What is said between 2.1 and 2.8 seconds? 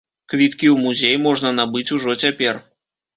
цяпер.